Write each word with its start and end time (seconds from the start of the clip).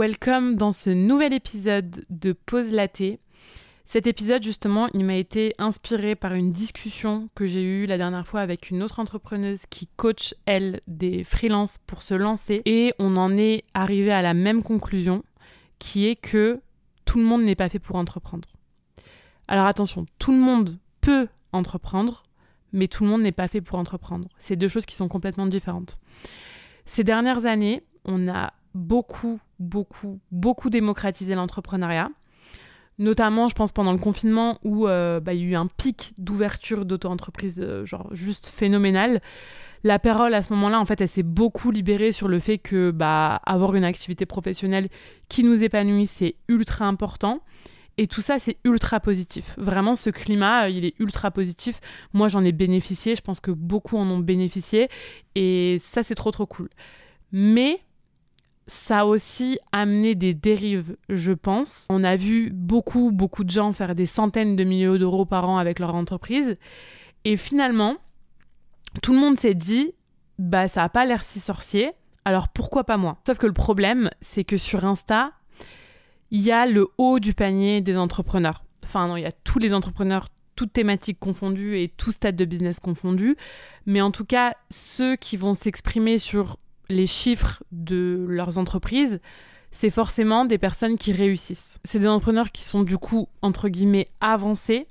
Welcome 0.00 0.56
dans 0.56 0.72
ce 0.72 0.88
nouvel 0.88 1.34
épisode 1.34 2.06
de 2.08 2.32
Pause 2.32 2.72
Laté. 2.72 3.20
Cet 3.84 4.06
épisode, 4.06 4.42
justement, 4.42 4.88
il 4.94 5.04
m'a 5.04 5.16
été 5.16 5.52
inspiré 5.58 6.14
par 6.14 6.32
une 6.32 6.52
discussion 6.52 7.28
que 7.34 7.44
j'ai 7.44 7.62
eue 7.62 7.84
la 7.84 7.98
dernière 7.98 8.26
fois 8.26 8.40
avec 8.40 8.70
une 8.70 8.82
autre 8.82 8.98
entrepreneuse 8.98 9.66
qui 9.66 9.88
coach, 9.98 10.34
elle, 10.46 10.80
des 10.86 11.22
freelances 11.22 11.76
pour 11.86 12.00
se 12.00 12.14
lancer. 12.14 12.62
Et 12.64 12.94
on 12.98 13.18
en 13.18 13.36
est 13.36 13.64
arrivé 13.74 14.10
à 14.10 14.22
la 14.22 14.32
même 14.32 14.62
conclusion, 14.62 15.22
qui 15.78 16.06
est 16.06 16.16
que 16.16 16.62
tout 17.04 17.18
le 17.18 17.26
monde 17.26 17.42
n'est 17.42 17.54
pas 17.54 17.68
fait 17.68 17.78
pour 17.78 17.96
entreprendre. 17.96 18.48
Alors 19.48 19.66
attention, 19.66 20.06
tout 20.18 20.32
le 20.32 20.38
monde 20.38 20.78
peut 21.02 21.28
entreprendre, 21.52 22.22
mais 22.72 22.88
tout 22.88 23.04
le 23.04 23.10
monde 23.10 23.20
n'est 23.20 23.32
pas 23.32 23.48
fait 23.48 23.60
pour 23.60 23.78
entreprendre. 23.78 24.28
C'est 24.38 24.56
deux 24.56 24.68
choses 24.68 24.86
qui 24.86 24.96
sont 24.96 25.08
complètement 25.08 25.44
différentes. 25.44 25.98
Ces 26.86 27.04
dernières 27.04 27.44
années, 27.44 27.82
on 28.06 28.28
a 28.28 28.54
beaucoup, 28.74 29.40
beaucoup, 29.58 30.20
beaucoup 30.30 30.70
démocratisé 30.70 31.34
l'entrepreneuriat. 31.34 32.10
Notamment, 32.98 33.48
je 33.48 33.54
pense, 33.54 33.72
pendant 33.72 33.92
le 33.92 33.98
confinement 33.98 34.58
où 34.62 34.86
euh, 34.86 35.20
bah, 35.20 35.32
il 35.32 35.40
y 35.40 35.44
a 35.44 35.48
eu 35.48 35.54
un 35.54 35.66
pic 35.66 36.12
d'ouverture 36.18 36.84
d'auto-entreprise, 36.84 37.62
euh, 37.64 37.86
genre 37.86 38.14
juste 38.14 38.46
phénoménal. 38.46 39.22
La 39.84 39.98
parole, 39.98 40.34
à 40.34 40.42
ce 40.42 40.52
moment-là, 40.52 40.78
en 40.78 40.84
fait, 40.84 41.00
elle 41.00 41.08
s'est 41.08 41.22
beaucoup 41.22 41.70
libérée 41.70 42.12
sur 42.12 42.28
le 42.28 42.38
fait 42.38 42.58
que 42.58 42.90
bah, 42.90 43.40
avoir 43.46 43.74
une 43.74 43.84
activité 43.84 44.26
professionnelle 44.26 44.90
qui 45.30 45.42
nous 45.42 45.62
épanouit, 45.62 46.06
c'est 46.06 46.34
ultra 46.48 46.84
important. 46.84 47.40
Et 47.96 48.06
tout 48.06 48.20
ça, 48.20 48.38
c'est 48.38 48.58
ultra 48.64 49.00
positif. 49.00 49.54
Vraiment, 49.56 49.94
ce 49.94 50.10
climat, 50.10 50.64
euh, 50.64 50.68
il 50.68 50.84
est 50.84 50.94
ultra 50.98 51.30
positif. 51.30 51.80
Moi, 52.12 52.28
j'en 52.28 52.44
ai 52.44 52.52
bénéficié. 52.52 53.14
Je 53.14 53.22
pense 53.22 53.40
que 53.40 53.50
beaucoup 53.50 53.96
en 53.96 54.06
ont 54.08 54.18
bénéficié. 54.18 54.88
Et 55.34 55.78
ça, 55.80 56.02
c'est 56.02 56.14
trop, 56.14 56.30
trop 56.30 56.46
cool. 56.46 56.68
Mais 57.32 57.80
ça 58.70 59.00
a 59.00 59.04
aussi 59.04 59.58
amené 59.72 60.14
des 60.14 60.32
dérives, 60.32 60.96
je 61.08 61.32
pense. 61.32 61.86
On 61.90 62.04
a 62.04 62.14
vu 62.14 62.50
beaucoup, 62.52 63.10
beaucoup 63.10 63.42
de 63.42 63.50
gens 63.50 63.72
faire 63.72 63.96
des 63.96 64.06
centaines 64.06 64.54
de 64.54 64.62
milliers 64.62 64.98
d'euros 64.98 65.24
par 65.24 65.48
an 65.48 65.58
avec 65.58 65.80
leur 65.80 65.94
entreprise. 65.94 66.56
Et 67.24 67.36
finalement, 67.36 67.96
tout 69.02 69.12
le 69.12 69.18
monde 69.18 69.38
s'est 69.38 69.54
dit, 69.54 69.92
bah 70.38 70.68
ça 70.68 70.82
n'a 70.82 70.88
pas 70.88 71.04
l'air 71.04 71.24
si 71.24 71.40
sorcier, 71.40 71.90
alors 72.24 72.48
pourquoi 72.48 72.84
pas 72.84 72.96
moi? 72.96 73.18
Sauf 73.26 73.38
que 73.38 73.46
le 73.46 73.52
problème, 73.52 74.08
c'est 74.20 74.44
que 74.44 74.56
sur 74.56 74.84
Insta, 74.84 75.32
il 76.30 76.40
y 76.40 76.52
a 76.52 76.64
le 76.64 76.86
haut 76.96 77.18
du 77.18 77.34
panier 77.34 77.80
des 77.80 77.96
entrepreneurs. 77.96 78.62
Enfin 78.84 79.08
non, 79.08 79.16
il 79.16 79.22
y 79.22 79.26
a 79.26 79.32
tous 79.32 79.58
les 79.58 79.74
entrepreneurs, 79.74 80.28
toutes 80.54 80.72
thématiques 80.72 81.18
confondues 81.18 81.80
et 81.80 81.88
tout 81.88 82.12
stade 82.12 82.36
de 82.36 82.44
business 82.44 82.78
confondu. 82.78 83.36
Mais 83.84 84.00
en 84.00 84.12
tout 84.12 84.24
cas, 84.24 84.54
ceux 84.70 85.16
qui 85.16 85.36
vont 85.36 85.54
s'exprimer 85.54 86.18
sur 86.18 86.56
les 86.90 87.06
chiffres 87.06 87.62
de 87.72 88.26
leurs 88.28 88.58
entreprises, 88.58 89.20
c'est 89.70 89.90
forcément 89.90 90.44
des 90.44 90.58
personnes 90.58 90.98
qui 90.98 91.12
réussissent. 91.12 91.78
C'est 91.84 92.00
des 92.00 92.08
entrepreneurs 92.08 92.50
qui 92.50 92.64
sont 92.64 92.82
du 92.82 92.98
coup, 92.98 93.28
entre 93.40 93.68
guillemets, 93.68 94.08
avancés 94.20 94.86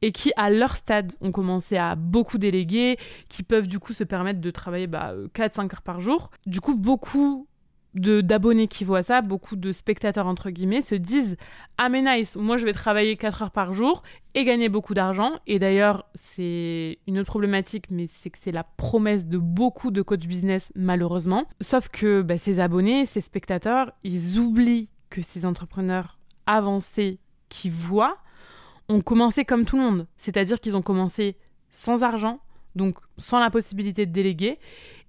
et 0.00 0.10
qui, 0.10 0.32
à 0.36 0.50
leur 0.50 0.76
stade, 0.76 1.12
ont 1.20 1.30
commencé 1.30 1.76
à 1.76 1.94
beaucoup 1.94 2.38
déléguer, 2.38 2.98
qui 3.28 3.42
peuvent 3.42 3.68
du 3.68 3.78
coup 3.78 3.92
se 3.92 4.02
permettre 4.02 4.40
de 4.40 4.50
travailler 4.50 4.88
bah, 4.88 5.14
4-5 5.34 5.72
heures 5.74 5.82
par 5.82 6.00
jour. 6.00 6.30
Du 6.46 6.60
coup, 6.60 6.74
beaucoup 6.74 7.46
d'abonnés 7.94 8.68
qui 8.68 8.84
voient 8.84 9.02
ça, 9.02 9.20
beaucoup 9.20 9.56
de 9.56 9.70
spectateurs 9.70 10.26
entre 10.26 10.50
guillemets 10.50 10.80
se 10.80 10.94
disent 10.94 11.36
ah 11.76 11.88
mais 11.88 12.02
nice, 12.02 12.36
moi 12.36 12.56
je 12.56 12.64
vais 12.64 12.72
travailler 12.72 13.16
4 13.16 13.42
heures 13.42 13.50
par 13.50 13.74
jour 13.74 14.02
et 14.34 14.44
gagner 14.44 14.68
beaucoup 14.68 14.94
d'argent. 14.94 15.32
Et 15.46 15.58
d'ailleurs 15.58 16.06
c'est 16.14 16.98
une 17.06 17.18
autre 17.18 17.28
problématique, 17.28 17.90
mais 17.90 18.06
c'est 18.06 18.30
que 18.30 18.38
c'est 18.38 18.52
la 18.52 18.64
promesse 18.64 19.26
de 19.26 19.38
beaucoup 19.38 19.90
de 19.90 20.00
coachs 20.00 20.26
business 20.26 20.72
malheureusement. 20.74 21.44
Sauf 21.60 21.88
que 21.88 22.22
bah, 22.22 22.38
ces 22.38 22.60
abonnés, 22.60 23.04
ces 23.04 23.20
spectateurs, 23.20 23.92
ils 24.04 24.38
oublient 24.38 24.88
que 25.10 25.20
ces 25.20 25.44
entrepreneurs 25.44 26.18
avancés 26.46 27.18
qui 27.48 27.68
voient 27.68 28.16
ont 28.88 29.02
commencé 29.02 29.44
comme 29.44 29.64
tout 29.64 29.76
le 29.76 29.82
monde, 29.82 30.06
c'est-à-dire 30.16 30.60
qu'ils 30.60 30.76
ont 30.76 30.82
commencé 30.82 31.36
sans 31.70 32.02
argent, 32.02 32.40
donc 32.74 32.96
sans 33.18 33.38
la 33.38 33.50
possibilité 33.50 34.06
de 34.06 34.12
déléguer, 34.12 34.58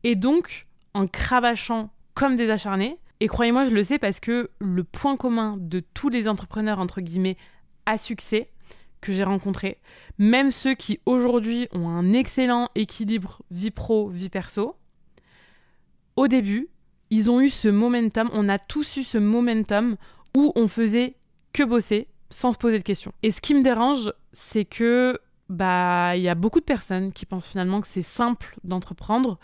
et 0.04 0.16
donc 0.16 0.68
en 0.94 1.08
cravachant 1.08 1.90
comme 2.14 2.36
des 2.36 2.50
acharnés. 2.50 2.98
Et 3.20 3.28
croyez-moi, 3.28 3.64
je 3.64 3.74
le 3.74 3.84
sais 3.84 4.00
parce 4.00 4.20
que 4.20 4.50
le 4.60 4.84
point 4.84 5.18
commun 5.18 5.56
de 5.58 5.80
tous 5.80 6.10
les 6.10 6.28
entrepreneurs, 6.28 6.80
entre 6.80 7.02
guillemets, 7.02 7.38
à 7.86 7.98
succès 7.98 8.50
que 9.02 9.12
j'ai 9.12 9.24
rencontrés, 9.24 9.80
même 10.18 10.52
ceux 10.52 10.76
qui 10.76 11.00
aujourd'hui 11.06 11.68
ont 11.74 11.90
un 11.90 12.14
excellent 12.14 12.70
équilibre 12.76 13.42
vie 13.52 13.72
pro, 13.72 14.10
vie 14.10 14.30
perso, 14.30 14.78
au 16.16 16.28
début, 16.28 16.70
ils 17.10 17.30
ont 17.30 17.42
eu 17.42 17.50
ce 17.50 17.68
momentum, 17.68 18.30
on 18.34 18.50
a 18.50 18.58
tous 18.58 18.98
eu 18.98 19.04
ce 19.04 19.18
momentum 19.18 19.98
où 20.36 20.52
on 20.56 20.68
faisait 20.68 21.16
que 21.52 21.64
bosser 21.64 22.08
sans 22.30 22.52
se 22.52 22.58
poser 22.58 22.78
de 22.78 22.84
questions. 22.84 23.14
Et 23.22 23.32
ce 23.32 23.42
qui 23.42 23.54
me 23.54 23.62
dérange, 23.62 24.12
c'est 24.32 24.66
que 24.66 25.20
bah 25.50 26.16
il 26.16 26.24
y 26.24 26.30
a 26.30 26.36
beaucoup 26.36 26.60
de 26.60 26.66
personnes 26.66 27.12
qui 27.12 27.26
pensent 27.26 27.48
finalement 27.48 27.82
que 27.82 27.88
c'est 27.88 28.02
simple 28.02 28.56
d'entreprendre, 28.64 29.38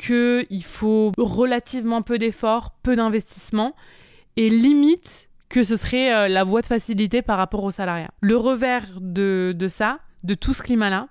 qu'il 0.00 0.64
faut 0.64 1.12
relativement 1.18 2.00
peu 2.00 2.18
d'efforts, 2.18 2.72
peu 2.82 2.96
d'investissement, 2.96 3.76
et 4.36 4.48
limite 4.48 5.28
que 5.50 5.62
ce 5.62 5.76
serait 5.76 6.14
euh, 6.14 6.28
la 6.28 6.42
voie 6.42 6.62
de 6.62 6.66
facilité 6.66 7.20
par 7.20 7.36
rapport 7.36 7.62
au 7.64 7.70
salariat. 7.70 8.10
Le 8.20 8.36
revers 8.36 8.86
de, 9.00 9.54
ça, 9.68 9.98
de 10.24 10.34
tout 10.34 10.54
ce 10.54 10.62
climat-là, 10.62 11.08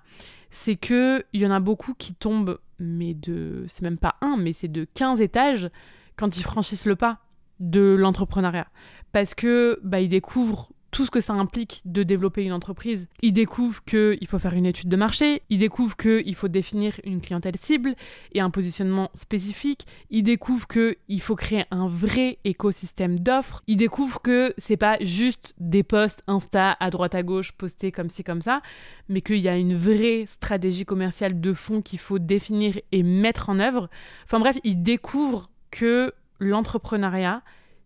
c'est 0.50 0.74
qu'il 0.74 1.24
y 1.34 1.46
en 1.46 1.52
a 1.52 1.60
beaucoup 1.60 1.94
qui 1.94 2.14
tombent, 2.14 2.58
mais 2.80 3.14
de. 3.14 3.64
C'est 3.68 3.82
même 3.82 3.98
pas 3.98 4.16
un, 4.22 4.36
mais 4.36 4.52
c'est 4.52 4.68
de 4.68 4.84
15 4.94 5.20
étages 5.20 5.70
quand 6.16 6.36
ils 6.36 6.42
franchissent 6.42 6.86
le 6.86 6.96
pas 6.96 7.18
de 7.60 7.94
l'entrepreneuriat. 7.96 8.66
Parce 9.12 9.34
que 9.34 9.78
bah, 9.84 10.00
ils 10.00 10.08
découvrent 10.08 10.72
tout 10.90 11.04
ce 11.04 11.10
que 11.10 11.20
ça 11.20 11.32
implique 11.32 11.82
de 11.84 12.02
développer 12.02 12.44
une 12.44 12.52
entreprise. 12.52 13.06
Il 13.22 13.32
découvre 13.32 13.82
qu'il 13.84 14.26
faut 14.26 14.38
faire 14.38 14.54
une 14.54 14.66
étude 14.66 14.88
de 14.88 14.96
marché, 14.96 15.42
il 15.50 15.58
découvre 15.58 15.96
qu'il 15.96 16.34
faut 16.34 16.48
définir 16.48 17.00
une 17.04 17.20
clientèle 17.20 17.56
cible 17.56 17.94
et 18.32 18.40
un 18.40 18.50
positionnement 18.50 19.10
spécifique, 19.14 19.86
il 20.10 20.22
découvre 20.22 20.66
qu'il 20.66 21.20
faut 21.20 21.36
créer 21.36 21.64
un 21.70 21.88
vrai 21.88 22.38
écosystème 22.44 23.18
d'offres, 23.18 23.62
il 23.66 23.76
découvre 23.76 24.20
que 24.20 24.54
c'est 24.58 24.76
pas 24.76 24.98
juste 25.00 25.54
des 25.58 25.82
posts 25.82 26.22
Insta 26.26 26.76
à 26.80 26.90
droite 26.90 27.14
à 27.14 27.22
gauche 27.22 27.52
postés 27.52 27.92
comme 27.92 28.08
ci 28.08 28.24
comme 28.24 28.42
ça, 28.42 28.62
mais 29.08 29.20
qu'il 29.20 29.38
y 29.38 29.48
a 29.48 29.56
une 29.56 29.74
vraie 29.74 30.24
stratégie 30.26 30.84
commerciale 30.84 31.40
de 31.40 31.52
fond 31.52 31.82
qu'il 31.82 31.98
faut 31.98 32.18
définir 32.18 32.78
et 32.92 33.02
mettre 33.02 33.48
en 33.48 33.58
œuvre. 33.58 33.88
Enfin 34.24 34.40
bref, 34.40 34.58
il 34.64 34.82
découvre 34.82 35.50
que 35.70 36.12
l'entrepreneuriat, 36.38 37.42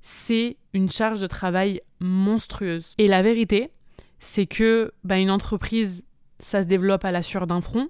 c'est 0.07 0.59
une 0.75 0.91
charge 0.91 1.19
de 1.19 1.27
travail 1.27 1.81
monstrueuse. 1.99 2.95
Et 2.99 3.09
la 3.09 3.23
vérité, 3.23 3.71
c'est 4.19 4.45
que 4.45 4.93
bah, 5.03 5.17
une 5.17 5.31
entreprise, 5.31 6.05
ça 6.41 6.61
se 6.61 6.67
développe 6.67 7.07
à 7.07 7.11
la 7.11 7.23
sueur 7.23 7.47
d'un 7.47 7.63
front. 7.63 7.89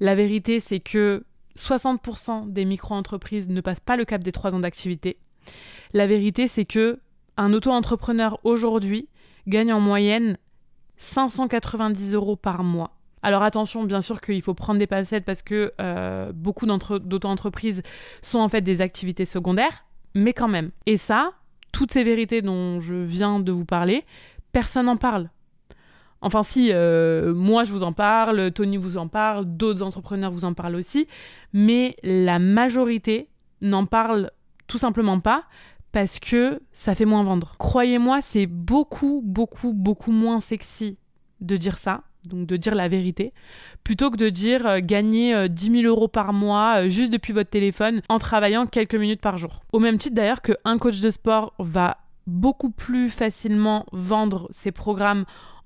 La 0.00 0.14
vérité, 0.14 0.58
c'est 0.58 0.80
que 0.80 1.22
60% 1.58 2.50
des 2.50 2.64
micro-entreprises 2.64 3.50
ne 3.50 3.60
passent 3.60 3.80
pas 3.80 3.96
le 3.96 4.06
cap 4.06 4.24
des 4.24 4.32
3 4.32 4.54
ans 4.54 4.60
d'activité. 4.60 5.18
La 5.92 6.06
vérité, 6.06 6.48
c'est 6.48 6.64
que 6.64 7.00
un 7.36 7.52
auto-entrepreneur 7.52 8.40
aujourd'hui 8.44 9.10
gagne 9.46 9.72
en 9.72 9.80
moyenne 9.80 10.38
590 10.96 12.14
euros 12.14 12.36
par 12.36 12.64
mois. 12.64 12.96
Alors 13.22 13.42
attention, 13.42 13.84
bien 13.84 14.00
sûr 14.00 14.22
qu'il 14.22 14.40
faut 14.40 14.54
prendre 14.54 14.78
des 14.78 14.86
passettes 14.86 15.26
parce 15.26 15.42
que 15.42 15.74
euh, 15.78 16.32
beaucoup 16.32 16.64
d'auto-entreprises 16.64 17.82
sont 18.22 18.38
en 18.38 18.48
fait 18.48 18.62
des 18.62 18.80
activités 18.80 19.26
secondaires, 19.26 19.84
mais 20.14 20.32
quand 20.32 20.48
même. 20.48 20.70
Et 20.86 20.96
ça, 20.96 21.32
toutes 21.72 21.92
ces 21.92 22.04
vérités 22.04 22.42
dont 22.42 22.80
je 22.80 22.94
viens 22.94 23.40
de 23.40 23.52
vous 23.52 23.64
parler, 23.64 24.04
personne 24.52 24.86
n'en 24.86 24.96
parle. 24.96 25.30
Enfin 26.20 26.42
si, 26.42 26.70
euh, 26.72 27.34
moi 27.34 27.64
je 27.64 27.72
vous 27.72 27.82
en 27.82 27.92
parle, 27.92 28.50
Tony 28.52 28.78
vous 28.78 28.96
en 28.96 29.08
parle, 29.08 29.44
d'autres 29.44 29.82
entrepreneurs 29.82 30.30
vous 30.30 30.46
en 30.46 30.54
parlent 30.54 30.76
aussi, 30.76 31.06
mais 31.52 31.96
la 32.02 32.38
majorité 32.38 33.28
n'en 33.60 33.84
parle 33.84 34.30
tout 34.66 34.78
simplement 34.78 35.20
pas 35.20 35.44
parce 35.92 36.18
que 36.18 36.60
ça 36.72 36.94
fait 36.94 37.04
moins 37.04 37.22
vendre. 37.22 37.56
Croyez-moi, 37.58 38.20
c'est 38.22 38.46
beaucoup, 38.46 39.22
beaucoup, 39.24 39.74
beaucoup 39.74 40.12
moins 40.12 40.40
sexy 40.40 40.96
de 41.40 41.56
dire 41.56 41.76
ça 41.76 42.02
donc 42.26 42.46
de 42.46 42.56
dire 42.56 42.74
la 42.74 42.88
vérité, 42.88 43.32
plutôt 43.82 44.10
que 44.10 44.16
de 44.16 44.28
dire 44.28 44.66
euh, 44.66 44.80
gagner 44.82 45.48
10 45.48 45.68
euh, 45.68 45.82
000 45.82 45.86
euros 45.86 46.08
par 46.08 46.32
mois 46.32 46.84
euh, 46.84 46.88
juste 46.88 47.12
depuis 47.12 47.32
votre 47.32 47.50
téléphone 47.50 48.02
en 48.08 48.18
travaillant 48.18 48.66
quelques 48.66 48.94
minutes 48.94 49.20
par 49.20 49.38
jour. 49.38 49.62
Au 49.72 49.78
même 49.78 49.98
titre 49.98 50.14
d'ailleurs 50.14 50.42
qu'un 50.42 50.78
coach 50.78 51.00
de 51.00 51.10
sport 51.10 51.54
va 51.58 51.98
beaucoup 52.26 52.70
plus 52.70 53.10
facilement 53.10 53.86
vendre 53.92 54.48
ses 54.50 54.72
programmes 54.72 55.24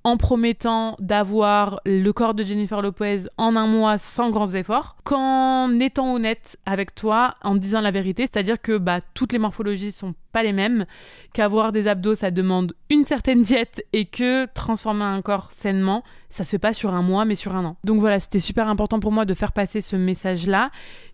en 0.08 0.16
promettant 0.16 0.96
d'avoir 1.00 1.80
le 1.84 2.10
corps 2.12 2.32
de 2.32 2.42
Jennifer 2.42 2.80
Lopez 2.80 3.24
en 3.36 3.56
un 3.56 3.66
mois 3.66 3.98
sans 3.98 4.30
grands 4.30 4.54
efforts, 4.54 4.96
qu'en 5.04 5.78
étant 5.80 6.14
honnête 6.14 6.56
avec 6.64 6.94
toi, 6.94 7.34
en 7.42 7.54
disant 7.56 7.82
la 7.82 7.90
vérité, 7.90 8.22
c'est-à-dire 8.22 8.58
que 8.58 8.78
bah, 8.78 9.00
toutes 9.12 9.34
les 9.34 9.38
morphologies 9.38 9.92
sont 9.92 10.14
pas 10.32 10.42
les 10.42 10.54
mêmes, 10.54 10.86
qu'avoir 11.34 11.72
des 11.72 11.88
abdos 11.88 12.14
ça 12.14 12.30
demande 12.30 12.72
une 12.88 13.04
certaine 13.04 13.42
diète 13.42 13.84
et 13.92 14.06
que 14.06 14.46
transformer 14.54 15.04
un 15.04 15.20
corps 15.20 15.52
sainement, 15.52 16.02
ça 16.30 16.44
se 16.44 16.50
fait 16.50 16.58
pas 16.58 16.72
sur 16.72 16.94
un 16.94 17.02
mois 17.02 17.26
mais 17.26 17.34
sur 17.34 17.54
un 17.54 17.64
an. 17.66 17.76
Donc 17.84 18.00
voilà, 18.00 18.18
c'était 18.18 18.38
super 18.38 18.66
important 18.66 19.00
pour 19.00 19.12
moi 19.12 19.26
de 19.26 19.34
faire 19.34 19.52
passer 19.52 19.82
ce 19.82 19.96
message-là 19.96 20.70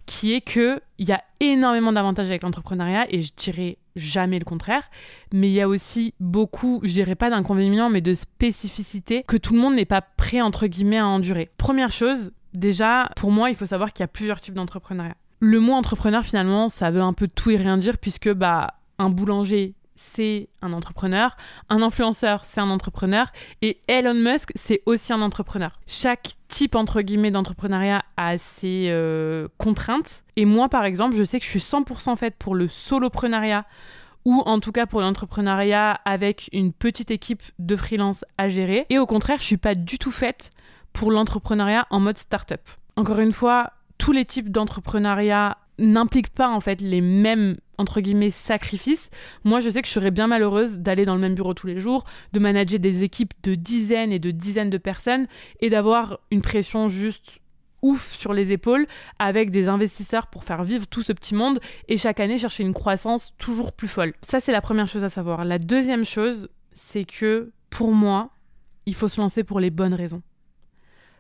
qui 0.07 0.35
est 0.35 0.41
que 0.41 0.81
il 0.99 1.09
y 1.09 1.13
a 1.13 1.23
énormément 1.41 1.93
d'avantages 1.93 2.29
avec 2.29 2.45
l'entrepreneuriat 2.45 3.07
et 3.13 3.23
je 3.23 3.33
dirais 3.37 3.79
jamais 3.97 4.39
le 4.39 4.45
contraire. 4.45 4.91
Mais 5.33 5.49
il 5.49 5.53
y 5.53 5.61
a 5.61 5.69
aussi 5.69 6.15
beaucoup, 6.21 6.81
je 6.83 6.93
dirais 6.93 7.15
pas 7.15 7.31
d'inconvénients, 7.31 7.91
mais 7.91 8.01
de 8.01 8.15
spécificités 8.15 9.25
que 9.27 9.37
tout 9.37 9.55
le 9.55 9.61
monde 9.61 9.75
n'est 9.75 9.85
pas 9.85 10.03
prêt, 10.03 10.41
entre 10.41 10.67
guillemets, 10.67 10.99
à 10.99 11.07
endurer. 11.07 11.51
Première 11.59 11.93
chose, 11.93 12.33
déjà, 12.53 13.11
pour 13.17 13.31
moi, 13.31 13.51
il 13.51 13.57
faut 13.57 13.67
savoir 13.67 13.93
qu'il 13.93 14.03
y 14.03 14.05
a 14.05 14.09
plusieurs 14.09 14.41
types 14.41 14.55
d'entrepreneuriat. 14.55 15.17
Le 15.41 15.61
mot 15.61 15.73
entrepreneur, 15.73 16.25
finalement, 16.25 16.69
ça 16.69 16.91
veut 16.91 17.03
un 17.03 17.13
peu 17.13 17.29
tout 17.29 17.51
et 17.51 17.57
rien 17.57 17.77
dire, 17.77 17.99
puisque 17.99 18.33
bah, 18.33 18.75
un 18.99 19.11
boulanger, 19.11 19.75
c'est 19.97 20.49
un 20.63 20.73
entrepreneur, 20.73 21.37
un 21.69 21.83
influenceur, 21.83 22.45
c'est 22.45 22.61
un 22.61 22.71
entrepreneur, 22.71 23.31
et 23.63 23.81
Elon 23.89 24.15
Musk, 24.15 24.51
c'est 24.55 24.83
aussi 24.87 25.13
un 25.13 25.23
entrepreneur. 25.23 25.79
Chaque 25.87 26.33
type, 26.49 26.75
entre 26.75 27.01
guillemets, 27.01 27.31
d'entrepreneuriat 27.31 28.05
a 28.17 28.39
ses 28.39 28.89
euh, 28.89 29.49
contraintes, 29.59 30.25
et 30.37 30.45
moi, 30.45 30.69
par 30.69 30.85
exemple, 30.85 31.17
je 31.17 31.25
sais 31.25 31.39
que 31.39 31.45
je 31.45 31.51
suis 31.51 31.61
100% 31.61 32.17
faite 32.17 32.35
pour 32.39 32.55
le 32.55 32.69
solopreneuriat, 32.69 33.65
ou 34.25 34.43
en 34.47 34.59
tout 34.59 34.73
cas 34.73 34.87
pour 34.87 35.01
l'entrepreneuriat 35.01 35.93
avec 36.05 36.49
une 36.53 36.73
petite 36.73 37.11
équipe 37.11 37.43
de 37.59 37.77
freelance 37.77 38.25
à 38.39 38.49
gérer, 38.49 38.87
et 38.91 38.99
au 38.99 39.07
contraire, 39.07 39.39
je 39.41 39.45
suis 39.47 39.57
pas 39.57 39.75
du 39.75 39.99
tout 39.99 40.13
faite 40.13 40.51
pour 40.93 41.11
l'entrepreneuriat 41.11 41.87
en 41.91 42.01
mode 42.01 42.19
startup. 42.19 42.61
Encore 42.97 43.19
une 43.19 43.33
fois, 43.33 43.73
tous 43.99 44.13
les 44.13 44.25
types 44.25 44.51
d'entrepreneuriat 44.51 45.59
n'impliquent 45.79 46.31
pas 46.31 46.49
en 46.49 46.61
fait 46.61 46.81
les 46.81 47.01
mêmes 47.01 47.57
entre 47.79 48.01
guillemets 48.01 48.31
sacrifices. 48.31 49.11
Moi, 49.43 49.61
je 49.61 49.71
sais 49.71 49.83
que 49.83 49.89
je 49.89 49.93
serais 49.93 50.11
bien 50.11 50.27
malheureuse 50.27 50.79
d'aller 50.79 51.05
dans 51.05 51.15
le 51.15 51.21
même 51.21 51.35
bureau 51.35 51.55
tous 51.55 51.67
les 51.67 51.81
jours, 51.81 52.05
de 52.33 52.39
manager 52.39 52.79
des 52.79 53.03
équipes 53.03 53.35
de 53.43 53.55
dizaines 53.55 54.13
et 54.13 54.19
de 54.19 54.31
dizaines 54.31 54.71
de 54.71 54.79
personnes 54.79 55.27
et 55.61 55.71
d'avoir 55.71 56.21
une 56.31 56.43
pression 56.43 56.89
juste 56.89 57.41
ouf 57.83 58.15
sur 58.15 58.33
les 58.33 58.51
épaules 58.51 58.87
avec 59.19 59.51
des 59.51 59.69
investisseurs 59.69 60.29
pour 60.29 60.45
faire 60.45 60.65
vivre 60.65 60.87
tout 60.87 61.03
ce 61.03 61.13
petit 61.13 61.35
monde 61.35 61.61
et 61.89 61.99
chaque 61.99 62.19
année 62.19 62.39
chercher 62.39 62.63
une 62.63 62.73
croissance 62.73 63.35
toujours 63.39 63.73
plus 63.73 63.89
folle. 63.89 64.15
Ça, 64.23 64.41
c'est 64.41 64.53
la 64.53 64.63
première 64.63 64.89
chose 64.89 65.05
à 65.05 65.11
savoir. 65.11 65.45
La 65.45 65.59
deuxième 65.59 66.05
chose, 66.05 66.49
c'est 66.73 67.05
que 67.05 67.53
pour 67.69 67.93
moi, 67.93 68.31
il 68.87 68.95
faut 68.95 69.09
se 69.09 69.21
lancer 69.21 69.45
pour 69.45 69.61
les 69.61 69.71
bonnes 69.71 69.95
raisons. 69.95 70.23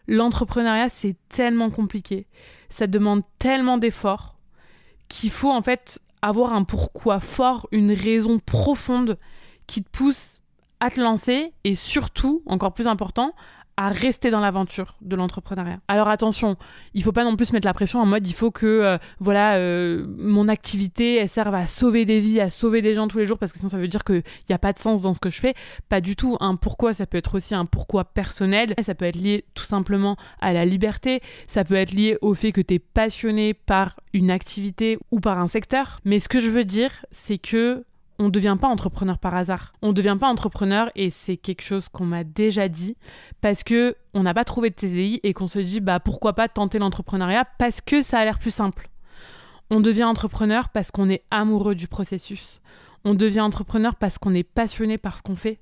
L'entrepreneuriat, 0.06 0.88
c'est 0.88 1.16
tellement 1.28 1.70
compliqué, 1.70 2.26
ça 2.68 2.86
demande 2.86 3.22
tellement 3.38 3.78
d'efforts 3.78 4.33
qu'il 5.08 5.30
faut 5.30 5.50
en 5.50 5.62
fait 5.62 6.00
avoir 6.22 6.54
un 6.54 6.64
pourquoi 6.64 7.20
fort, 7.20 7.68
une 7.70 7.92
raison 7.92 8.38
profonde 8.38 9.18
qui 9.66 9.82
te 9.82 9.90
pousse 9.90 10.40
à 10.80 10.90
te 10.90 11.00
lancer 11.00 11.52
et 11.64 11.74
surtout, 11.74 12.42
encore 12.46 12.74
plus 12.74 12.88
important, 12.88 13.32
à 13.76 13.88
rester 13.88 14.30
dans 14.30 14.40
l'aventure 14.40 14.94
de 15.00 15.16
l'entrepreneuriat. 15.16 15.78
Alors 15.88 16.08
attention, 16.08 16.56
il 16.94 17.02
faut 17.02 17.12
pas 17.12 17.24
non 17.24 17.36
plus 17.36 17.52
mettre 17.52 17.66
la 17.66 17.74
pression 17.74 18.00
en 18.00 18.06
mode 18.06 18.26
il 18.26 18.34
faut 18.34 18.50
que 18.50 18.66
euh, 18.66 18.98
voilà 19.18 19.56
euh, 19.56 20.06
mon 20.18 20.48
activité 20.48 21.16
elle 21.16 21.28
serve 21.28 21.54
à 21.54 21.66
sauver 21.66 22.04
des 22.04 22.20
vies, 22.20 22.40
à 22.40 22.50
sauver 22.50 22.82
des 22.82 22.94
gens 22.94 23.08
tous 23.08 23.18
les 23.18 23.26
jours 23.26 23.38
parce 23.38 23.52
que 23.52 23.58
sinon 23.58 23.68
ça 23.68 23.78
veut 23.78 23.88
dire 23.88 24.04
qu'il 24.04 24.22
n'y 24.48 24.54
a 24.54 24.58
pas 24.58 24.72
de 24.72 24.78
sens 24.78 25.02
dans 25.02 25.12
ce 25.12 25.20
que 25.20 25.30
je 25.30 25.40
fais. 25.40 25.54
Pas 25.88 26.00
du 26.00 26.16
tout. 26.16 26.36
Un 26.40 26.56
pourquoi, 26.56 26.94
ça 26.94 27.06
peut 27.06 27.18
être 27.18 27.34
aussi 27.34 27.54
un 27.54 27.66
pourquoi 27.66 28.04
personnel. 28.04 28.74
Ça 28.80 28.94
peut 28.94 29.04
être 29.04 29.16
lié 29.16 29.44
tout 29.54 29.64
simplement 29.64 30.16
à 30.40 30.52
la 30.52 30.64
liberté. 30.64 31.20
Ça 31.46 31.64
peut 31.64 31.74
être 31.74 31.92
lié 31.92 32.18
au 32.22 32.34
fait 32.34 32.52
que 32.52 32.60
tu 32.60 32.74
es 32.74 32.78
passionné 32.78 33.54
par 33.54 34.00
une 34.12 34.30
activité 34.30 34.98
ou 35.10 35.20
par 35.20 35.38
un 35.38 35.46
secteur. 35.46 36.00
Mais 36.04 36.20
ce 36.20 36.28
que 36.28 36.40
je 36.40 36.50
veux 36.50 36.64
dire, 36.64 37.04
c'est 37.10 37.38
que 37.38 37.84
on 38.18 38.24
ne 38.24 38.30
devient 38.30 38.56
pas 38.60 38.68
entrepreneur 38.68 39.18
par 39.18 39.34
hasard. 39.34 39.72
On 39.82 39.88
ne 39.88 39.92
devient 39.92 40.16
pas 40.18 40.28
entrepreneur 40.28 40.90
et 40.94 41.10
c'est 41.10 41.36
quelque 41.36 41.62
chose 41.62 41.88
qu'on 41.88 42.04
m'a 42.04 42.24
déjà 42.24 42.68
dit 42.68 42.96
parce 43.40 43.64
que 43.64 43.96
on 44.14 44.22
n'a 44.22 44.34
pas 44.34 44.44
trouvé 44.44 44.70
de 44.70 44.74
TDI 44.74 45.20
et 45.22 45.34
qu'on 45.34 45.48
se 45.48 45.58
dit 45.58 45.80
bah 45.80 46.00
pourquoi 46.00 46.34
pas 46.34 46.48
tenter 46.48 46.78
l'entrepreneuriat 46.78 47.44
parce 47.58 47.80
que 47.80 48.02
ça 48.02 48.18
a 48.18 48.24
l'air 48.24 48.38
plus 48.38 48.52
simple. 48.52 48.88
On 49.70 49.80
devient 49.80 50.04
entrepreneur 50.04 50.68
parce 50.68 50.90
qu'on 50.90 51.08
est 51.10 51.24
amoureux 51.30 51.74
du 51.74 51.88
processus. 51.88 52.60
On 53.04 53.14
devient 53.14 53.40
entrepreneur 53.40 53.96
parce 53.96 54.18
qu'on 54.18 54.34
est 54.34 54.44
passionné 54.44 54.98
par 54.98 55.18
ce 55.18 55.22
qu'on 55.22 55.36
fait. 55.36 55.58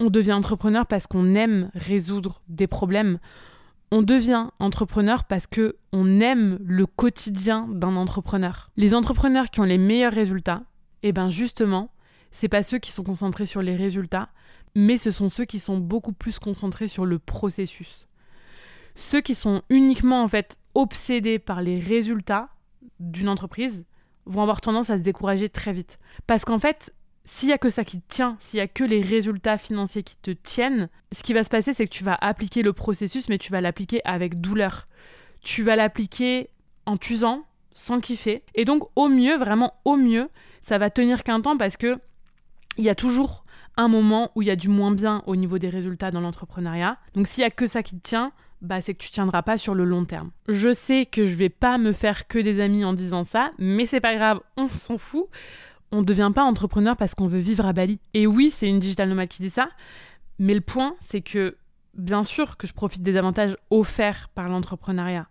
On 0.00 0.10
devient 0.10 0.32
entrepreneur 0.32 0.86
parce 0.86 1.06
qu'on 1.06 1.34
aime 1.34 1.70
résoudre 1.74 2.42
des 2.48 2.66
problèmes. 2.66 3.18
On 3.90 4.02
devient 4.02 4.48
entrepreneur 4.60 5.24
parce 5.24 5.46
que 5.46 5.76
on 5.92 6.20
aime 6.20 6.58
le 6.62 6.84
quotidien 6.86 7.66
d'un 7.70 7.96
entrepreneur. 7.96 8.70
Les 8.76 8.94
entrepreneurs 8.94 9.50
qui 9.50 9.60
ont 9.60 9.64
les 9.64 9.78
meilleurs 9.78 10.12
résultats, 10.12 10.62
eh 11.02 11.12
bien 11.12 11.30
justement, 11.30 11.90
c'est 12.30 12.48
pas 12.48 12.62
ceux 12.62 12.78
qui 12.78 12.92
sont 12.92 13.04
concentrés 13.04 13.46
sur 13.46 13.62
les 13.62 13.76
résultats, 13.76 14.28
mais 14.74 14.98
ce 14.98 15.10
sont 15.10 15.28
ceux 15.28 15.44
qui 15.44 15.60
sont 15.60 15.78
beaucoup 15.78 16.12
plus 16.12 16.38
concentrés 16.38 16.88
sur 16.88 17.06
le 17.06 17.18
processus. 17.18 18.06
Ceux 18.94 19.20
qui 19.20 19.34
sont 19.34 19.62
uniquement 19.70 20.22
en 20.22 20.28
fait 20.28 20.58
obsédés 20.74 21.38
par 21.38 21.62
les 21.62 21.78
résultats 21.78 22.48
d'une 23.00 23.28
entreprise 23.28 23.84
vont 24.26 24.42
avoir 24.42 24.60
tendance 24.60 24.90
à 24.90 24.96
se 24.96 25.02
décourager 25.02 25.48
très 25.48 25.72
vite. 25.72 25.98
Parce 26.26 26.44
qu'en 26.44 26.58
fait, 26.58 26.92
s'il 27.24 27.48
y 27.48 27.52
a 27.52 27.58
que 27.58 27.70
ça 27.70 27.84
qui 27.84 28.00
tient, 28.00 28.36
s'il 28.40 28.58
y 28.58 28.60
a 28.60 28.68
que 28.68 28.84
les 28.84 29.00
résultats 29.00 29.58
financiers 29.58 30.02
qui 30.02 30.16
te 30.16 30.30
tiennent, 30.30 30.88
ce 31.12 31.22
qui 31.22 31.32
va 31.32 31.44
se 31.44 31.50
passer, 31.50 31.72
c'est 31.72 31.86
que 31.86 31.92
tu 31.92 32.04
vas 32.04 32.16
appliquer 32.20 32.62
le 32.62 32.72
processus, 32.72 33.28
mais 33.28 33.38
tu 33.38 33.52
vas 33.52 33.60
l'appliquer 33.60 34.00
avec 34.04 34.40
douleur. 34.40 34.88
Tu 35.42 35.62
vas 35.62 35.76
l'appliquer 35.76 36.50
en 36.86 36.96
t'usant, 36.96 37.44
sans 37.72 38.00
kiffer. 38.00 38.42
Et 38.54 38.64
donc, 38.64 38.84
au 38.96 39.08
mieux, 39.08 39.36
vraiment 39.36 39.74
au 39.84 39.96
mieux, 39.96 40.28
ça 40.62 40.78
va 40.78 40.90
tenir 40.90 41.22
qu'un 41.22 41.40
temps 41.40 41.56
parce 41.56 41.76
que 41.76 41.98
il 42.76 42.84
y 42.84 42.88
a 42.88 42.94
toujours 42.94 43.44
un 43.76 43.88
moment 43.88 44.30
où 44.34 44.42
il 44.42 44.48
y 44.48 44.50
a 44.50 44.56
du 44.56 44.68
moins 44.68 44.90
bien 44.90 45.22
au 45.26 45.36
niveau 45.36 45.58
des 45.58 45.68
résultats 45.68 46.10
dans 46.10 46.20
l'entrepreneuriat. 46.20 46.98
Donc 47.14 47.26
s'il 47.26 47.42
y 47.42 47.46
a 47.46 47.50
que 47.50 47.66
ça 47.66 47.82
qui 47.82 47.96
te 47.96 48.08
tient, 48.08 48.32
bah 48.60 48.80
c'est 48.80 48.92
que 48.94 48.98
tu 48.98 49.10
tiendras 49.10 49.42
pas 49.42 49.56
sur 49.56 49.74
le 49.74 49.84
long 49.84 50.04
terme. 50.04 50.30
Je 50.48 50.72
sais 50.72 51.06
que 51.06 51.26
je 51.26 51.34
vais 51.36 51.48
pas 51.48 51.78
me 51.78 51.92
faire 51.92 52.26
que 52.26 52.38
des 52.38 52.60
amis 52.60 52.84
en 52.84 52.92
disant 52.92 53.24
ça, 53.24 53.52
mais 53.58 53.86
c'est 53.86 54.00
pas 54.00 54.14
grave, 54.14 54.40
on 54.56 54.68
s'en 54.68 54.98
fout. 54.98 55.26
On 55.90 56.00
ne 56.00 56.04
devient 56.04 56.30
pas 56.34 56.42
entrepreneur 56.42 56.96
parce 56.96 57.14
qu'on 57.14 57.28
veut 57.28 57.38
vivre 57.38 57.64
à 57.64 57.72
Bali. 57.72 57.98
Et 58.14 58.26
oui, 58.26 58.50
c'est 58.50 58.68
une 58.68 58.78
digital 58.78 59.08
nomade 59.08 59.28
qui 59.28 59.42
dit 59.42 59.50
ça, 59.50 59.68
mais 60.38 60.54
le 60.54 60.60
point 60.60 60.96
c'est 61.00 61.20
que 61.20 61.56
bien 61.94 62.24
sûr 62.24 62.56
que 62.56 62.66
je 62.66 62.72
profite 62.72 63.02
des 63.02 63.16
avantages 63.16 63.56
offerts 63.70 64.28
par 64.34 64.48
l'entrepreneuriat 64.48 65.28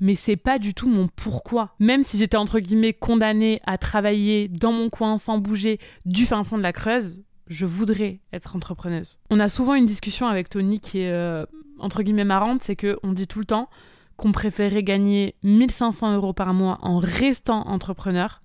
mais 0.00 0.14
c'est 0.14 0.36
pas 0.36 0.58
du 0.58 0.74
tout 0.74 0.88
mon 0.88 1.08
pourquoi. 1.08 1.74
Même 1.78 2.02
si 2.02 2.18
j'étais 2.18 2.36
entre 2.36 2.58
guillemets 2.58 2.92
condamnée 2.92 3.60
à 3.66 3.78
travailler 3.78 4.48
dans 4.48 4.72
mon 4.72 4.90
coin 4.90 5.18
sans 5.18 5.38
bouger 5.38 5.78
du 6.06 6.26
fin 6.26 6.42
fond 6.44 6.58
de 6.58 6.62
la 6.62 6.72
Creuse, 6.72 7.22
je 7.46 7.66
voudrais 7.66 8.20
être 8.32 8.56
entrepreneuse. 8.56 9.18
On 9.30 9.40
a 9.40 9.48
souvent 9.48 9.74
une 9.74 9.86
discussion 9.86 10.26
avec 10.26 10.48
Tony 10.48 10.80
qui 10.80 11.00
est 11.00 11.10
euh, 11.10 11.44
entre 11.78 12.02
guillemets 12.02 12.24
marrante, 12.24 12.62
c'est 12.62 12.76
que 12.76 12.98
on 13.02 13.12
dit 13.12 13.26
tout 13.26 13.40
le 13.40 13.44
temps 13.44 13.68
qu'on 14.16 14.32
préférait 14.32 14.82
gagner 14.82 15.34
1500 15.42 16.14
euros 16.14 16.32
par 16.32 16.52
mois 16.54 16.78
en 16.82 16.98
restant 16.98 17.66
entrepreneur 17.66 18.42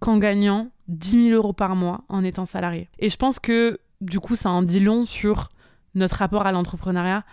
qu'en 0.00 0.18
gagnant 0.18 0.70
10 0.88 1.28
000 1.28 1.36
euros 1.36 1.52
par 1.52 1.76
mois 1.76 2.04
en 2.08 2.24
étant 2.24 2.46
salarié. 2.46 2.88
Et 2.98 3.08
je 3.08 3.16
pense 3.16 3.38
que 3.38 3.78
du 4.00 4.20
coup 4.20 4.36
ça 4.36 4.50
en 4.50 4.62
dit 4.62 4.80
long 4.80 5.04
sur 5.04 5.50
notre 5.94 6.16
rapport 6.16 6.46
à 6.46 6.52
l'entrepreneuriat. 6.52 7.24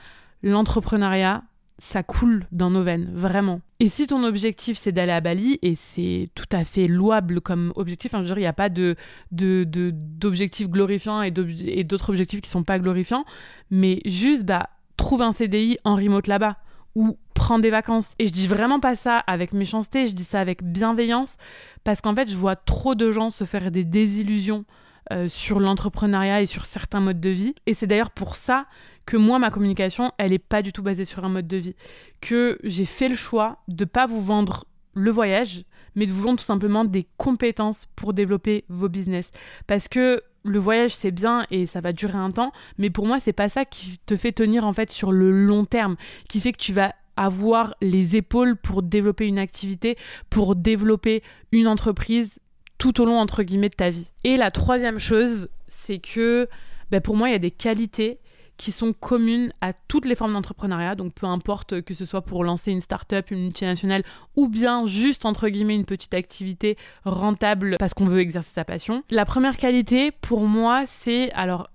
L'entrepreneuriat, 0.43 1.43
ça 1.77 2.03
coule 2.03 2.47
dans 2.51 2.69
nos 2.69 2.83
veines, 2.83 3.11
vraiment. 3.13 3.59
Et 3.79 3.89
si 3.89 4.07
ton 4.07 4.23
objectif 4.23 4.77
c'est 4.77 4.91
d'aller 4.91 5.11
à 5.11 5.21
Bali, 5.21 5.59
et 5.61 5.75
c'est 5.75 6.29
tout 6.35 6.47
à 6.51 6.63
fait 6.63 6.87
louable 6.87 7.41
comme 7.41 7.73
objectif, 7.75 8.13
hein, 8.13 8.19
je 8.19 8.23
veux 8.23 8.27
dire, 8.27 8.37
il 8.37 8.41
n'y 8.41 8.47
a 8.47 8.53
pas 8.53 8.69
de, 8.69 8.95
d'objectifs 9.31 10.69
glorifiants 10.69 11.21
et 11.21 11.31
d'autres 11.31 12.09
objectifs 12.09 12.41
qui 12.41 12.49
sont 12.49 12.63
pas 12.63 12.79
glorifiants, 12.79 13.25
mais 13.71 13.99
juste, 14.05 14.45
bah, 14.45 14.69
trouve 14.97 15.21
un 15.21 15.31
CDI 15.31 15.77
en 15.83 15.95
remote 15.95 16.27
là-bas, 16.27 16.57
ou 16.95 17.17
prends 17.33 17.59
des 17.59 17.69
vacances. 17.69 18.15
Et 18.19 18.27
je 18.27 18.31
dis 18.31 18.47
vraiment 18.47 18.79
pas 18.79 18.95
ça 18.95 19.17
avec 19.19 19.53
méchanceté, 19.53 20.07
je 20.07 20.13
dis 20.13 20.23
ça 20.23 20.39
avec 20.39 20.63
bienveillance, 20.63 21.35
parce 21.83 22.01
qu'en 22.01 22.15
fait, 22.15 22.29
je 22.29 22.37
vois 22.37 22.55
trop 22.55 22.95
de 22.95 23.11
gens 23.11 23.29
se 23.29 23.43
faire 23.43 23.69
des 23.69 23.83
désillusions 23.83 24.65
euh, 25.11 25.27
sur 25.27 25.59
l'entrepreneuriat 25.59 26.41
et 26.41 26.45
sur 26.47 26.65
certains 26.65 26.99
modes 26.99 27.19
de 27.19 27.29
vie. 27.29 27.53
Et 27.67 27.73
c'est 27.73 27.85
d'ailleurs 27.85 28.11
pour 28.11 28.35
ça 28.35 28.65
que 29.05 29.17
moi, 29.17 29.39
ma 29.39 29.51
communication, 29.51 30.11
elle 30.17 30.31
n'est 30.31 30.39
pas 30.39 30.61
du 30.61 30.73
tout 30.73 30.83
basée 30.83 31.05
sur 31.05 31.23
un 31.23 31.29
mode 31.29 31.47
de 31.47 31.57
vie. 31.57 31.75
Que 32.21 32.57
j'ai 32.63 32.85
fait 32.85 33.09
le 33.09 33.15
choix 33.15 33.59
de 33.67 33.85
pas 33.85 34.05
vous 34.05 34.21
vendre 34.21 34.65
le 34.93 35.11
voyage, 35.11 35.63
mais 35.95 36.05
de 36.05 36.11
vous 36.11 36.21
vendre 36.21 36.39
tout 36.39 36.45
simplement 36.45 36.85
des 36.85 37.05
compétences 37.17 37.85
pour 37.95 38.13
développer 38.13 38.65
vos 38.69 38.89
business. 38.89 39.31
Parce 39.67 39.87
que 39.87 40.21
le 40.43 40.59
voyage 40.59 40.95
c'est 40.95 41.11
bien 41.11 41.45
et 41.51 41.65
ça 41.65 41.81
va 41.81 41.91
durer 41.91 42.17
un 42.17 42.31
temps, 42.31 42.51
mais 42.77 42.89
pour 42.89 43.05
moi 43.05 43.19
c'est 43.19 43.33
pas 43.33 43.49
ça 43.49 43.65
qui 43.65 43.97
te 44.05 44.15
fait 44.15 44.31
tenir 44.31 44.65
en 44.65 44.73
fait 44.73 44.91
sur 44.91 45.11
le 45.11 45.31
long 45.31 45.65
terme, 45.65 45.95
qui 46.29 46.39
fait 46.39 46.53
que 46.53 46.61
tu 46.61 46.71
vas 46.71 46.93
avoir 47.17 47.75
les 47.81 48.15
épaules 48.15 48.55
pour 48.55 48.83
développer 48.83 49.25
une 49.25 49.39
activité, 49.39 49.97
pour 50.29 50.55
développer 50.55 51.23
une 51.51 51.67
entreprise 51.67 52.39
tout 52.77 53.01
au 53.01 53.05
long 53.05 53.19
entre 53.19 53.43
guillemets 53.43 53.69
de 53.69 53.75
ta 53.75 53.89
vie. 53.89 54.07
Et 54.23 54.37
la 54.37 54.51
troisième 54.51 54.99
chose, 54.99 55.49
c'est 55.67 55.99
que 55.99 56.47
ben, 56.91 57.01
pour 57.01 57.15
moi 57.15 57.29
il 57.29 57.31
y 57.31 57.35
a 57.35 57.39
des 57.39 57.51
qualités 57.51 58.19
qui 58.57 58.71
sont 58.71 58.93
communes 58.93 59.51
à 59.61 59.73
toutes 59.73 60.05
les 60.05 60.15
formes 60.15 60.33
d'entrepreneuriat, 60.33 60.95
donc 60.95 61.13
peu 61.13 61.25
importe 61.25 61.81
que 61.81 61.93
ce 61.93 62.05
soit 62.05 62.21
pour 62.21 62.43
lancer 62.43 62.71
une 62.71 62.81
start-up, 62.81 63.31
une 63.31 63.43
multinationale, 63.43 64.03
ou 64.35 64.47
bien 64.47 64.85
juste 64.85 65.25
entre 65.25 65.49
guillemets 65.49 65.75
une 65.75 65.85
petite 65.85 66.13
activité 66.13 66.77
rentable 67.03 67.75
parce 67.79 67.93
qu'on 67.93 68.05
veut 68.05 68.19
exercer 68.19 68.53
sa 68.53 68.63
passion. 68.63 69.03
La 69.09 69.25
première 69.25 69.57
qualité 69.57 70.11
pour 70.11 70.41
moi, 70.41 70.83
c'est 70.85 71.31
alors 71.33 71.69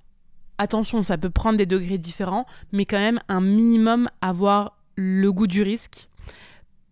attention, 0.59 1.03
ça 1.03 1.19
peut 1.19 1.31
prendre 1.31 1.59
des 1.59 1.67
degrés 1.67 1.99
différents, 1.99 2.47
mais 2.73 2.85
quand 2.85 2.99
même 2.99 3.21
un 3.29 3.41
minimum 3.41 4.09
avoir 4.21 4.77
le 4.97 5.33
goût 5.33 5.47
du 5.47 5.63
risque, 5.63 6.09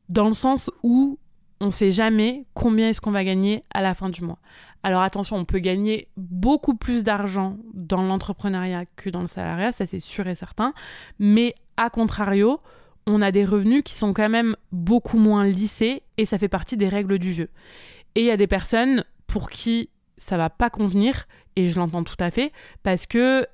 dans 0.09 0.29
le 0.29 0.35
sens 0.35 0.71
où 0.83 1.19
on 1.61 1.67
ne 1.67 1.71
sait 1.71 1.91
jamais 1.91 2.45
combien 2.55 2.89
est-ce 2.89 3.01
qu'on 3.01 3.11
va 3.11 3.25
gagner 3.25 3.65
à 3.75 3.83
la 3.83 3.95
fin 3.95 4.09
du 4.09 4.23
mois. 4.23 4.39
Alors 4.83 5.03
attention, 5.03 5.37
on 5.37 5.45
peut 5.45 5.59
gagner 5.59 6.09
beaucoup 6.17 6.75
plus 6.75 7.03
d'argent 7.05 7.57
dans 7.75 8.03
l'entrepreneuriat 8.03 8.85
que 8.97 9.11
dans 9.11 9.21
le 9.21 9.27
salariat, 9.27 9.73
ça 9.73 9.87
c'est 9.87 10.01
sûr 10.01 10.27
et 10.29 10.35
certain. 10.35 10.73
Mais 11.19 11.55
à 11.77 11.91
contrario, 11.91 12.61
on 13.07 13.23
a 13.23 13.33
des 13.33 13.45
revenus 13.45 13.83
qui 13.85 13.95
sont 13.95 14.13
quand 14.13 14.29
même 14.29 14.57
beaucoup 14.71 15.19
moins 15.19 15.45
lissés 15.45 16.03
et 16.17 16.25
ça 16.25 16.39
fait 16.39 16.49
partie 16.49 16.77
des 16.77 16.89
règles 16.89 17.19
du 17.19 17.33
jeu. 17.33 17.49
Et 18.15 18.21
il 18.21 18.27
y 18.27 18.31
a 18.31 18.37
des 18.37 18.47
personnes 18.47 19.05
pour 19.27 19.51
qui 19.51 19.91
ça 20.17 20.37
va 20.37 20.51
pas 20.51 20.71
convenir 20.71 21.27
et 21.57 21.69
je 21.69 21.79
l'entends 21.79 22.05
tout 22.05 22.17
à 22.21 22.31
fait 22.31 22.53
parce 22.83 23.07
que 23.07 23.47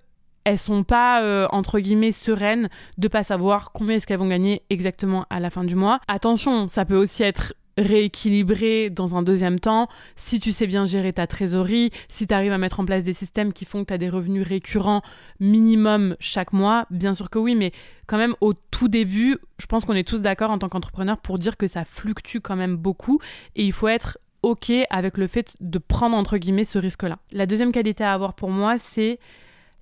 elles 0.44 0.58
sont 0.58 0.84
pas 0.84 1.22
euh, 1.22 1.46
entre 1.50 1.80
guillemets 1.80 2.12
sereines 2.12 2.68
de 2.98 3.08
pas 3.08 3.22
savoir 3.22 3.72
combien 3.72 3.96
est-ce 3.96 4.06
qu'elles 4.06 4.18
vont 4.18 4.28
gagner 4.28 4.62
exactement 4.68 5.24
à 5.30 5.40
la 5.40 5.50
fin 5.50 5.64
du 5.64 5.74
mois. 5.74 6.00
Attention, 6.06 6.68
ça 6.68 6.84
peut 6.84 6.96
aussi 6.96 7.22
être 7.22 7.54
rééquilibré 7.76 8.90
dans 8.90 9.16
un 9.16 9.22
deuxième 9.22 9.60
temps, 9.60 9.88
si 10.16 10.40
tu 10.40 10.52
sais 10.52 10.66
bien 10.66 10.86
gérer 10.86 11.12
ta 11.12 11.26
trésorerie, 11.26 11.90
si 12.08 12.26
tu 12.26 12.34
arrives 12.34 12.52
à 12.52 12.58
mettre 12.58 12.80
en 12.80 12.84
place 12.84 13.04
des 13.04 13.12
systèmes 13.12 13.52
qui 13.52 13.64
font 13.64 13.82
que 13.82 13.88
tu 13.88 13.94
as 13.94 13.98
des 13.98 14.08
revenus 14.08 14.46
récurrents 14.46 15.02
minimum 15.40 16.16
chaque 16.20 16.52
mois, 16.52 16.86
bien 16.90 17.14
sûr 17.14 17.30
que 17.30 17.38
oui, 17.38 17.54
mais 17.54 17.72
quand 18.06 18.18
même 18.18 18.34
au 18.40 18.52
tout 18.54 18.88
début, 18.88 19.38
je 19.58 19.66
pense 19.66 19.84
qu'on 19.84 19.94
est 19.94 20.06
tous 20.06 20.22
d'accord 20.22 20.50
en 20.50 20.58
tant 20.58 20.68
qu'entrepreneur 20.68 21.18
pour 21.18 21.38
dire 21.38 21.56
que 21.56 21.66
ça 21.66 21.84
fluctue 21.84 22.38
quand 22.38 22.56
même 22.56 22.76
beaucoup 22.76 23.18
et 23.56 23.64
il 23.64 23.72
faut 23.72 23.88
être 23.88 24.18
OK 24.42 24.70
avec 24.90 25.16
le 25.16 25.26
fait 25.26 25.56
de 25.60 25.78
prendre 25.78 26.16
entre 26.16 26.36
guillemets 26.36 26.66
ce 26.66 26.78
risque-là. 26.78 27.18
La 27.32 27.46
deuxième 27.46 27.72
qualité 27.72 28.04
à 28.04 28.12
avoir 28.12 28.34
pour 28.34 28.50
moi, 28.50 28.78
c'est 28.78 29.18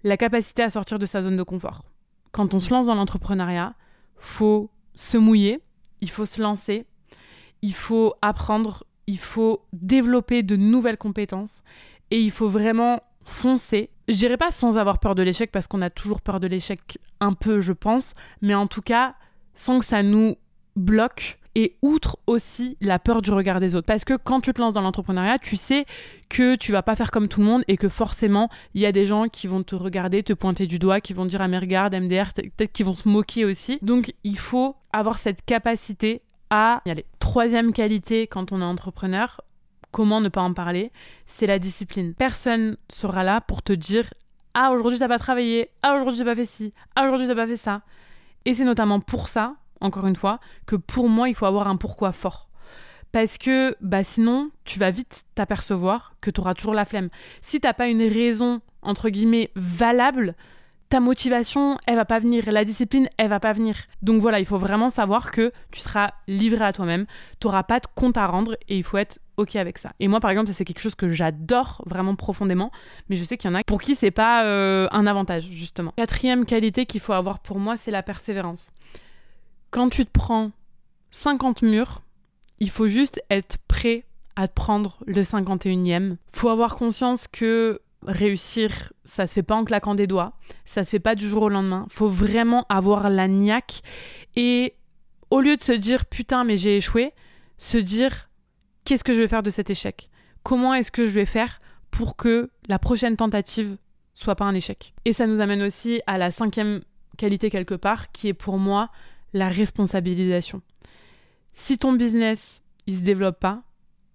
la 0.05 0.17
capacité 0.17 0.63
à 0.63 0.71
sortir 0.71 0.99
de 0.99 1.07
sa 1.07 1.21
zone 1.21 1.37
de 1.37 1.43
confort. 1.43 1.85
Quand 2.31 2.55
on 2.55 2.59
se 2.59 2.71
lance 2.71 2.87
dans 2.87 2.95
l'entrepreneuriat, 2.95 3.75
faut 4.17 4.71
se 4.95 5.19
mouiller, 5.19 5.61
il 6.01 6.11
faut 6.11 6.27
se 6.27 6.41
lancer, 6.41 6.87
il 7.63 7.75
faut 7.75 8.15
apprendre, 8.23 8.85
il 9.07 9.19
faut 9.19 9.65
développer 9.73 10.43
de 10.43 10.57
nouvelles 10.57 10.99
compétences 10.99 11.63
et 12.11 12.21
il 12.21 12.31
faut 12.31 12.49
vraiment 12.49 13.03
foncer. 13.25 13.91
Je 14.09 14.17
dirais 14.17 14.37
pas 14.37 14.51
sans 14.51 14.79
avoir 14.79 14.99
peur 14.99 15.15
de 15.15 15.23
l'échec 15.23 15.51
parce 15.51 15.69
qu'on 15.69 15.83
a 15.83 15.91
toujours 15.91 16.21
peur 16.21 16.41
de 16.41 16.47
l'échec 16.47 16.99
un 17.21 17.33
peu, 17.33 17.61
je 17.61 17.73
pense, 17.73 18.15
mais 18.41 18.55
en 18.55 18.67
tout 18.67 18.83
cas 18.83 19.15
sans 19.55 19.79
que 19.79 19.85
ça 19.85 20.03
nous 20.03 20.37
bloque 20.77 21.39
et 21.55 21.77
outre 21.83 22.19
aussi 22.27 22.79
la 22.81 22.99
peur 22.99 23.21
du 23.21 23.31
regard 23.31 23.61
des 23.61 23.75
autres. 23.75 23.87
Parce 23.87 24.05
que 24.05 24.15
quand 24.15 24.41
tu 24.41 24.53
te 24.53 24.61
lances 24.61 24.73
dans 24.73 24.81
l'entrepreneuriat, 24.81 25.39
tu 25.39 25.57
sais 25.57 25.85
que 26.29 26.57
tu 26.57 26.73
vas 26.73 26.83
pas 26.83 26.97
faire 26.97 27.11
comme 27.11 27.29
tout 27.29 27.41
le 27.41 27.47
monde 27.47 27.63
et 27.69 27.77
que 27.77 27.89
forcément, 27.89 28.49
il 28.75 28.81
y 28.81 28.87
a 28.87 28.93
des 28.93 29.05
gens 29.05 29.29
qui 29.29 29.47
vont 29.47 29.63
te 29.63 29.75
regarder, 29.75 30.23
te 30.23 30.33
pointer 30.33 30.67
du 30.67 30.79
doigt, 30.79 31.01
qui 31.01 31.13
vont 31.13 31.27
dire 31.27 31.43
ah, 31.43 31.49
mes 31.49 31.59
regarde, 31.59 31.95
MDR, 31.95 32.33
peut-être 32.35 32.73
qu'ils 32.73 32.87
vont 32.87 32.95
se 32.95 33.09
moquer 33.09 33.45
aussi. 33.45 33.79
Donc, 33.83 34.15
il 34.25 34.39
faut 34.39 34.77
avoir 34.93 35.19
cette 35.19 35.45
capacité 35.45 36.23
à 36.53 36.83
y. 36.85 37.05
Troisième 37.19 37.73
qualité 37.73 38.27
quand 38.27 38.53
on 38.53 38.61
est 38.61 38.65
entrepreneur, 38.65 39.41
comment 39.91 40.21
ne 40.21 40.29
pas 40.29 40.43
en 40.43 40.53
parler, 40.53 40.93
c'est 41.27 41.47
la 41.47 41.59
discipline. 41.59 42.13
Personne 42.15 42.77
sera 42.91 43.25
là 43.25 43.41
pour 43.41 43.63
te 43.63 43.73
dire 43.73 44.13
Ah, 44.53 44.71
aujourd'hui, 44.71 44.99
t'as 44.99 45.09
pas 45.09 45.19
travaillé. 45.19 45.71
Ah, 45.83 45.95
aujourd'hui, 45.95 46.19
t'as 46.19 46.27
pas 46.27 46.35
fait 46.35 46.45
ci. 46.45 46.75
Ah, 46.95 47.07
aujourd'hui, 47.07 47.27
t'as 47.27 47.35
pas 47.35 47.47
fait 47.47 47.57
ça. 47.57 47.81
Et 48.45 48.53
c'est 48.53 48.65
notamment 48.65 49.01
pour 49.01 49.29
ça, 49.29 49.55
encore 49.81 50.07
une 50.07 50.15
fois, 50.15 50.41
que 50.67 50.77
pour 50.77 51.09
moi, 51.09 51.31
il 51.31 51.35
faut 51.35 51.47
avoir 51.47 51.69
un 51.69 51.77
pourquoi 51.77 52.13
fort. 52.13 52.51
Parce 53.13 53.39
que 53.39 53.75
bah 53.81 54.05
sinon, 54.05 54.51
tu 54.65 54.79
vas 54.79 54.91
vite 54.91 55.25
t'apercevoir 55.35 56.15
que 56.21 56.31
tu 56.31 56.41
auras 56.41 56.55
toujours 56.55 56.75
la 56.75 56.85
flemme. 56.85 57.09
Si 57.41 57.61
t'as 57.61 57.73
pas 57.73 57.89
une 57.89 58.03
raison, 58.03 58.61
entre 58.83 59.09
guillemets, 59.09 59.51
valable, 59.55 60.35
ta 60.93 61.01
motivation, 61.01 61.79
elle 61.87 61.97
va 61.97 62.05
pas 62.05 62.19
venir, 62.19 62.53
la 62.53 62.67
discipline, 62.67 63.09
elle 63.17 63.31
va 63.31 63.41
pas 63.41 63.55
venir. 63.55 63.77
Donc 64.03 64.21
voilà, 64.21 64.41
il 64.41 64.45
faut 64.45 64.59
vraiment 64.59 64.91
savoir 64.91 65.31
que 65.31 65.51
tu 65.71 65.81
seras 65.81 66.11
livré 66.29 66.67
à 66.67 66.75
toi-même, 66.75 67.07
tu 67.41 67.47
n'auras 67.47 67.63
pas 67.63 67.81
de 67.81 67.87
compte 67.95 68.19
à 68.19 68.27
rendre 68.27 68.59
et 68.69 68.77
il 68.77 68.85
faut 68.85 68.99
être 68.99 69.19
OK 69.39 69.57
avec 69.57 69.79
ça. 69.79 69.95
Et 70.01 70.09
moi, 70.09 70.21
par 70.21 70.31
exemple, 70.31 70.53
c'est 70.53 70.67
quelque 70.67 70.83
chose 70.83 70.95
que 70.95 71.09
j'adore 71.09 71.81
vraiment 71.87 72.15
profondément, 72.15 72.71
mais 73.09 73.17
je 73.17 73.25
sais 73.25 73.39
qu'il 73.39 73.51
y 73.51 73.55
en 73.55 73.57
a 73.57 73.63
pour 73.67 73.81
qui 73.81 73.95
c'est 73.95 74.11
pas 74.11 74.45
euh, 74.45 74.87
un 74.93 75.07
avantage, 75.07 75.45
justement. 75.45 75.95
Quatrième 75.97 76.45
qualité 76.45 76.85
qu'il 76.85 77.01
faut 77.01 77.15
avoir 77.15 77.39
pour 77.39 77.59
moi, 77.59 77.79
c'est 77.79 77.91
la 77.91 78.03
persévérance. 78.03 78.71
Quand 79.71 79.89
tu 79.89 80.05
te 80.05 80.11
prends 80.11 80.51
50 81.11 81.63
murs, 81.63 82.03
il 82.59 82.69
faut 82.69 82.89
juste 82.89 83.23
être 83.31 83.57
prêt 83.67 84.05
à 84.37 84.47
te 84.47 84.53
prendre 84.53 84.99
le 85.07 85.23
51e. 85.23 86.17
Faut 86.35 86.51
avoir 86.51 86.77
conscience 86.77 87.29
que 87.29 87.81
réussir, 88.07 88.93
ça 89.05 89.27
se 89.27 89.35
fait 89.35 89.43
pas 89.43 89.55
en 89.55 89.65
claquant 89.65 89.95
des 89.95 90.07
doigts, 90.07 90.33
ça 90.65 90.85
se 90.85 90.91
fait 90.91 91.01
pas 91.01 91.15
du 91.15 91.29
jour 91.29 91.43
au 91.43 91.49
lendemain. 91.49 91.87
Faut 91.91 92.09
vraiment 92.09 92.67
avoir 92.69 93.11
la 93.11 93.29
niaque 93.29 93.83
et 94.37 94.75
au 95.31 95.41
lieu 95.41 95.57
de 95.57 95.63
se 95.63 95.73
dire 95.73 96.07
putain 96.07 96.45
mais 96.45 96.57
j'ai 96.57 96.77
échoué, 96.77 97.13
se 97.59 97.79
dire 97.79 98.29
qu'est-ce 98.85 99.05
que 99.05 99.13
je 99.13 99.21
vais 99.21 99.29
faire 99.29 99.43
de 99.43 99.51
cet 99.51 99.71
échec? 99.71 100.11
Comment 100.43 100.75
est-ce 100.75 100.91
que 100.91 101.07
je 101.07 101.11
vais 101.11 101.25
faire 101.25 101.61
pour 101.91 102.17
que 102.17 102.51
la 102.69 102.79
prochaine 102.79 103.17
tentative 103.17 103.77
soit 104.15 104.37
pas 104.37 104.45
un 104.45 104.55
échec? 104.55 104.95
Et 105.05 105.13
ça 105.13 105.27
nous 105.27 105.41
amène 105.41 105.63
aussi 105.63 106.01
à 106.07 106.19
la 106.19 106.31
cinquième 106.31 106.83
qualité 107.17 107.51
quelque 107.51 107.75
part 107.75 108.11
qui 108.13 108.29
est 108.29 108.35
pour 108.35 108.59
moi 108.59 108.91
la 109.33 109.49
responsabilisation. 109.49 110.63
Si 111.53 111.79
ton 111.79 111.93
business 111.93 112.63
il 112.87 112.97
se 112.97 113.03
développe 113.03 113.39
pas, 113.39 113.63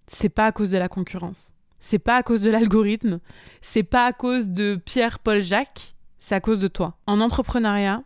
c'est 0.08 0.28
pas 0.28 0.46
à 0.46 0.52
cause 0.52 0.70
de 0.70 0.78
la 0.78 0.88
concurrence 0.88 1.54
c'est 1.80 1.98
pas 1.98 2.16
à 2.16 2.22
cause 2.22 2.40
de 2.40 2.50
l'algorithme, 2.50 3.20
c'est 3.60 3.82
pas 3.82 4.06
à 4.06 4.12
cause 4.12 4.48
de 4.48 4.80
Pierre, 4.84 5.18
Paul, 5.18 5.40
Jacques, 5.40 5.94
c'est 6.18 6.34
à 6.34 6.40
cause 6.40 6.58
de 6.58 6.68
toi. 6.68 6.96
En 7.06 7.20
entrepreneuriat, 7.20 8.02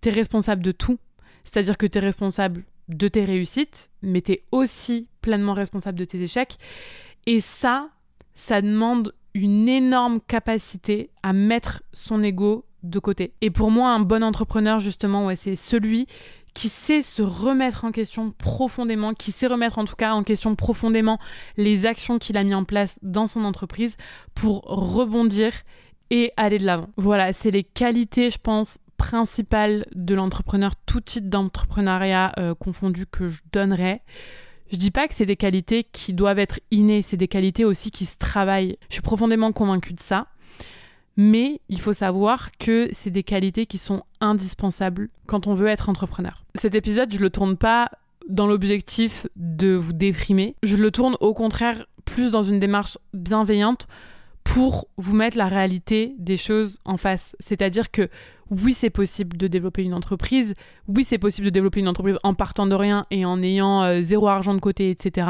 tu 0.00 0.08
es 0.08 0.12
responsable 0.12 0.62
de 0.62 0.72
tout. 0.72 0.98
C'est-à-dire 1.44 1.76
que 1.76 1.86
tu 1.86 1.98
es 1.98 2.00
responsable 2.00 2.64
de 2.88 3.08
tes 3.08 3.24
réussites, 3.24 3.90
mais 4.02 4.22
tu 4.22 4.32
es 4.32 4.40
aussi 4.50 5.08
pleinement 5.20 5.54
responsable 5.54 5.98
de 5.98 6.04
tes 6.04 6.20
échecs. 6.20 6.58
Et 7.26 7.40
ça, 7.40 7.88
ça 8.34 8.60
demande 8.60 9.14
une 9.34 9.68
énorme 9.68 10.20
capacité 10.20 11.10
à 11.22 11.32
mettre 11.32 11.82
son 11.92 12.22
ego 12.22 12.64
de 12.82 12.98
côté. 12.98 13.32
Et 13.40 13.50
pour 13.50 13.70
moi, 13.70 13.90
un 13.90 14.00
bon 14.00 14.22
entrepreneur, 14.22 14.78
justement, 14.80 15.34
c'est 15.36 15.56
celui 15.56 16.06
qui 16.54 16.68
sait 16.68 17.02
se 17.02 17.20
remettre 17.20 17.84
en 17.84 17.92
question 17.92 18.30
profondément, 18.30 19.12
qui 19.12 19.32
sait 19.32 19.48
remettre 19.48 19.78
en 19.78 19.84
tout 19.84 19.96
cas 19.96 20.12
en 20.12 20.22
question 20.22 20.54
profondément 20.54 21.18
les 21.56 21.84
actions 21.84 22.18
qu'il 22.18 22.36
a 22.36 22.44
mis 22.44 22.54
en 22.54 22.64
place 22.64 22.98
dans 23.02 23.26
son 23.26 23.44
entreprise 23.44 23.96
pour 24.34 24.62
rebondir 24.62 25.52
et 26.10 26.32
aller 26.36 26.58
de 26.58 26.64
l'avant. 26.64 26.88
Voilà, 26.96 27.32
c'est 27.32 27.50
les 27.50 27.64
qualités, 27.64 28.30
je 28.30 28.38
pense, 28.38 28.78
principales 28.96 29.84
de 29.94 30.14
l'entrepreneur, 30.14 30.76
tout 30.86 31.00
type 31.00 31.28
d'entrepreneuriat 31.28 32.32
euh, 32.38 32.54
confondu 32.54 33.06
que 33.06 33.26
je 33.26 33.42
donnerais. 33.52 34.02
Je 34.70 34.76
dis 34.76 34.90
pas 34.90 35.08
que 35.08 35.14
c'est 35.14 35.26
des 35.26 35.36
qualités 35.36 35.84
qui 35.84 36.12
doivent 36.12 36.38
être 36.38 36.60
innées, 36.70 37.02
c'est 37.02 37.16
des 37.16 37.28
qualités 37.28 37.64
aussi 37.64 37.90
qui 37.90 38.06
se 38.06 38.16
travaillent. 38.16 38.78
Je 38.88 38.94
suis 38.94 39.02
profondément 39.02 39.52
convaincue 39.52 39.92
de 39.92 40.00
ça 40.00 40.28
mais 41.16 41.60
il 41.68 41.80
faut 41.80 41.92
savoir 41.92 42.50
que 42.58 42.88
c'est 42.92 43.10
des 43.10 43.22
qualités 43.22 43.66
qui 43.66 43.78
sont 43.78 44.02
indispensables 44.20 45.10
quand 45.26 45.46
on 45.46 45.54
veut 45.54 45.68
être 45.68 45.88
entrepreneur. 45.88 46.44
Cet 46.54 46.74
épisode, 46.74 47.12
je 47.12 47.18
le 47.18 47.30
tourne 47.30 47.56
pas 47.56 47.90
dans 48.28 48.46
l'objectif 48.46 49.26
de 49.36 49.74
vous 49.74 49.92
déprimer, 49.92 50.56
je 50.62 50.76
le 50.76 50.90
tourne 50.90 51.16
au 51.20 51.34
contraire 51.34 51.86
plus 52.04 52.32
dans 52.32 52.42
une 52.42 52.58
démarche 52.58 52.98
bienveillante 53.12 53.86
pour 54.44 54.88
vous 54.96 55.14
mettre 55.14 55.36
la 55.36 55.48
réalité 55.48 56.14
des 56.18 56.36
choses 56.36 56.78
en 56.84 56.96
face. 56.96 57.34
C'est-à-dire 57.40 57.90
que 57.90 58.08
oui, 58.50 58.74
c'est 58.74 58.90
possible 58.90 59.36
de 59.36 59.46
développer 59.46 59.82
une 59.82 59.94
entreprise, 59.94 60.54
oui, 60.86 61.02
c'est 61.02 61.18
possible 61.18 61.46
de 61.46 61.50
développer 61.50 61.80
une 61.80 61.88
entreprise 61.88 62.18
en 62.22 62.34
partant 62.34 62.66
de 62.66 62.74
rien 62.74 63.06
et 63.10 63.24
en 63.24 63.42
ayant 63.42 63.82
euh, 63.82 64.02
zéro 64.02 64.28
argent 64.28 64.54
de 64.54 64.60
côté, 64.60 64.90
etc. 64.90 65.28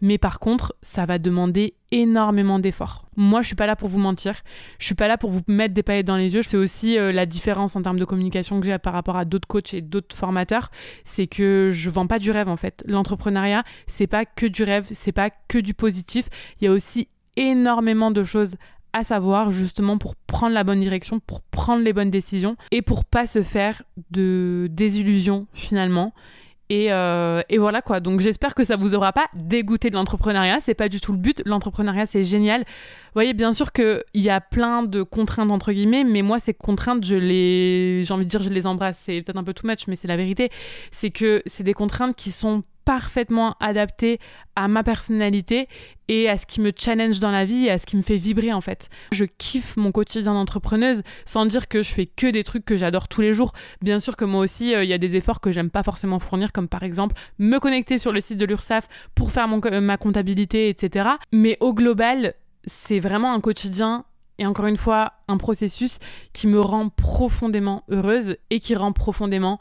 Mais 0.00 0.18
par 0.18 0.40
contre, 0.40 0.74
ça 0.82 1.06
va 1.06 1.18
demander 1.18 1.74
énormément 1.92 2.58
d'efforts. 2.58 3.06
Moi, 3.16 3.42
je 3.42 3.46
suis 3.46 3.56
pas 3.56 3.66
là 3.66 3.76
pour 3.76 3.88
vous 3.88 3.98
mentir, 3.98 4.42
je 4.78 4.86
suis 4.86 4.96
pas 4.96 5.08
là 5.08 5.16
pour 5.16 5.30
vous 5.30 5.40
mettre 5.46 5.72
des 5.72 5.84
paillettes 5.84 6.06
dans 6.06 6.16
les 6.16 6.34
yeux. 6.34 6.42
C'est 6.42 6.56
aussi 6.56 6.98
euh, 6.98 7.12
la 7.12 7.26
différence 7.26 7.76
en 7.76 7.82
termes 7.82 7.98
de 7.98 8.04
communication 8.04 8.60
que 8.60 8.66
j'ai 8.66 8.76
par 8.78 8.92
rapport 8.92 9.16
à 9.16 9.24
d'autres 9.24 9.48
coachs 9.48 9.72
et 9.72 9.80
d'autres 9.80 10.16
formateurs, 10.16 10.70
c'est 11.04 11.28
que 11.28 11.70
je 11.72 11.90
vends 11.90 12.08
pas 12.08 12.18
du 12.18 12.32
rêve 12.32 12.48
en 12.48 12.56
fait. 12.56 12.84
L'entrepreneuriat, 12.86 13.62
c'est 13.86 14.08
pas 14.08 14.24
que 14.24 14.46
du 14.46 14.64
rêve, 14.64 14.88
c'est 14.90 15.12
pas 15.12 15.30
que 15.30 15.58
du 15.58 15.74
positif. 15.74 16.28
Il 16.60 16.64
y 16.64 16.68
a 16.68 16.72
aussi 16.72 17.08
énormément 17.38 18.10
de 18.10 18.24
choses 18.24 18.56
à 18.92 19.04
savoir 19.04 19.50
justement 19.50 19.98
pour 19.98 20.16
prendre 20.16 20.54
la 20.54 20.64
bonne 20.64 20.80
direction, 20.80 21.20
pour 21.20 21.40
prendre 21.42 21.82
les 21.82 21.92
bonnes 21.92 22.10
décisions 22.10 22.56
et 22.70 22.82
pour 22.82 23.04
pas 23.04 23.26
se 23.26 23.42
faire 23.42 23.82
de 24.10 24.68
désillusions 24.70 25.46
finalement. 25.52 26.12
Et, 26.70 26.92
euh, 26.92 27.40
et, 27.48 27.56
voilà 27.56 27.80
quoi. 27.80 28.00
Donc 28.00 28.20
j'espère 28.20 28.54
que 28.54 28.62
ça 28.62 28.76
vous 28.76 28.94
aura 28.94 29.12
pas 29.14 29.28
dégoûté 29.34 29.88
de 29.88 29.94
l'entrepreneuriat. 29.94 30.60
C'est 30.60 30.74
pas 30.74 30.90
du 30.90 31.00
tout 31.00 31.12
le 31.12 31.18
but. 31.18 31.40
L'entrepreneuriat 31.46 32.04
c'est 32.04 32.24
génial. 32.24 32.60
Vous 32.60 33.14
voyez 33.14 33.32
bien 33.32 33.54
sûr 33.54 33.72
qu'il 33.72 34.02
y 34.14 34.28
a 34.28 34.42
plein 34.42 34.82
de 34.82 35.02
contraintes 35.02 35.50
entre 35.50 35.72
guillemets, 35.72 36.04
mais 36.04 36.20
moi 36.20 36.38
ces 36.38 36.52
contraintes 36.52 37.04
je 37.04 37.14
les, 37.14 38.04
j'ai 38.04 38.12
envie 38.12 38.26
de 38.26 38.30
dire 38.30 38.42
je 38.42 38.50
les 38.50 38.66
embrasse. 38.66 39.00
C'est 39.02 39.22
peut-être 39.22 39.38
un 39.38 39.44
peu 39.44 39.54
too 39.54 39.66
much, 39.66 39.86
mais 39.86 39.96
c'est 39.96 40.08
la 40.08 40.18
vérité. 40.18 40.50
C'est 40.90 41.10
que 41.10 41.42
c'est 41.46 41.64
des 41.64 41.74
contraintes 41.74 42.14
qui 42.16 42.32
sont 42.32 42.62
parfaitement 42.88 43.54
adapté 43.60 44.18
à 44.56 44.66
ma 44.66 44.82
personnalité 44.82 45.68
et 46.08 46.26
à 46.26 46.38
ce 46.38 46.46
qui 46.46 46.62
me 46.62 46.72
challenge 46.74 47.20
dans 47.20 47.30
la 47.30 47.44
vie 47.44 47.66
et 47.66 47.70
à 47.70 47.76
ce 47.76 47.84
qui 47.84 47.98
me 47.98 48.02
fait 48.02 48.16
vibrer 48.16 48.50
en 48.50 48.62
fait. 48.62 48.88
Je 49.12 49.26
kiffe 49.26 49.76
mon 49.76 49.92
quotidien 49.92 50.32
d'entrepreneuse 50.32 51.02
sans 51.26 51.44
dire 51.44 51.68
que 51.68 51.82
je 51.82 51.92
fais 51.92 52.06
que 52.06 52.28
des 52.28 52.44
trucs 52.44 52.64
que 52.64 52.76
j'adore 52.76 53.06
tous 53.06 53.20
les 53.20 53.34
jours. 53.34 53.52
Bien 53.82 54.00
sûr 54.00 54.16
que 54.16 54.24
moi 54.24 54.40
aussi, 54.40 54.74
euh, 54.74 54.84
il 54.84 54.88
y 54.88 54.94
a 54.94 54.98
des 54.98 55.16
efforts 55.16 55.42
que 55.42 55.52
j'aime 55.52 55.68
pas 55.68 55.82
forcément 55.82 56.18
fournir, 56.18 56.50
comme 56.50 56.66
par 56.66 56.82
exemple 56.82 57.14
me 57.38 57.58
connecter 57.58 57.98
sur 57.98 58.10
le 58.10 58.22
site 58.22 58.38
de 58.38 58.46
l'URSSAF 58.46 58.88
pour 59.14 59.32
faire 59.32 59.48
mon, 59.48 59.60
ma 59.82 59.98
comptabilité, 59.98 60.70
etc. 60.70 61.10
Mais 61.30 61.58
au 61.60 61.74
global, 61.74 62.32
c'est 62.64 63.00
vraiment 63.00 63.34
un 63.34 63.40
quotidien 63.42 64.06
et 64.38 64.46
encore 64.46 64.66
une 64.66 64.78
fois 64.78 65.12
un 65.28 65.36
processus 65.36 65.98
qui 66.32 66.46
me 66.46 66.58
rend 66.58 66.88
profondément 66.88 67.84
heureuse 67.90 68.38
et 68.48 68.60
qui 68.60 68.74
rend 68.74 68.92
profondément 68.92 69.60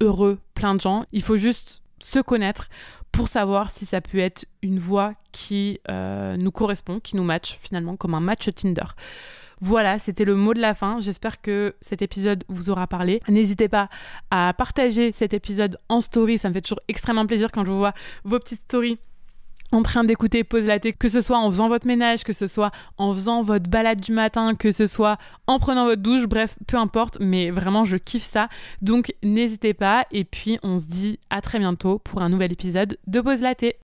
heureux 0.00 0.40
plein 0.54 0.74
de 0.74 0.80
gens. 0.80 1.04
Il 1.12 1.22
faut 1.22 1.36
juste 1.36 1.83
se 1.98 2.20
connaître 2.20 2.68
pour 3.12 3.28
savoir 3.28 3.70
si 3.70 3.86
ça 3.86 4.00
peut 4.00 4.18
être 4.18 4.46
une 4.62 4.78
voie 4.78 5.14
qui 5.32 5.80
euh, 5.88 6.36
nous 6.36 6.50
correspond, 6.50 7.00
qui 7.00 7.16
nous 7.16 7.22
match 7.24 7.56
finalement 7.60 7.96
comme 7.96 8.14
un 8.14 8.20
match 8.20 8.48
Tinder. 8.54 8.84
Voilà, 9.60 9.98
c'était 9.98 10.24
le 10.24 10.34
mot 10.34 10.52
de 10.52 10.60
la 10.60 10.74
fin. 10.74 11.00
J'espère 11.00 11.40
que 11.40 11.74
cet 11.80 12.02
épisode 12.02 12.44
vous 12.48 12.70
aura 12.70 12.86
parlé. 12.86 13.22
N'hésitez 13.28 13.68
pas 13.68 13.88
à 14.30 14.52
partager 14.52 15.12
cet 15.12 15.32
épisode 15.32 15.78
en 15.88 16.00
story. 16.00 16.38
Ça 16.38 16.48
me 16.48 16.54
fait 16.54 16.60
toujours 16.60 16.80
extrêmement 16.88 17.26
plaisir 17.26 17.50
quand 17.52 17.64
je 17.64 17.72
vois 17.72 17.94
vos 18.24 18.38
petites 18.38 18.60
stories 18.60 18.98
en 19.72 19.82
train 19.82 20.04
d'écouter 20.04 20.44
Pause 20.44 20.66
Laté, 20.66 20.92
que 20.92 21.08
ce 21.08 21.20
soit 21.20 21.38
en 21.38 21.50
faisant 21.50 21.68
votre 21.68 21.86
ménage, 21.86 22.22
que 22.22 22.32
ce 22.32 22.46
soit 22.46 22.70
en 22.98 23.12
faisant 23.12 23.42
votre 23.42 23.68
balade 23.68 24.00
du 24.00 24.12
matin, 24.12 24.54
que 24.54 24.70
ce 24.70 24.86
soit 24.86 25.18
en 25.46 25.58
prenant 25.58 25.84
votre 25.86 26.02
douche, 26.02 26.26
bref, 26.26 26.56
peu 26.66 26.76
importe, 26.76 27.18
mais 27.20 27.50
vraiment 27.50 27.84
je 27.84 27.96
kiffe 27.96 28.24
ça. 28.24 28.48
Donc 28.82 29.14
n'hésitez 29.22 29.74
pas 29.74 30.06
et 30.12 30.24
puis 30.24 30.58
on 30.62 30.78
se 30.78 30.86
dit 30.86 31.18
à 31.30 31.40
très 31.40 31.58
bientôt 31.58 31.98
pour 31.98 32.22
un 32.22 32.28
nouvel 32.28 32.52
épisode 32.52 32.98
de 33.06 33.20
Pause 33.20 33.40
Laté. 33.40 33.72